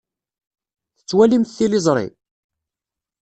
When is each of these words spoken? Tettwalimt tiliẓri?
Tettwalimt 0.97 1.53
tiliẓri? 1.57 2.07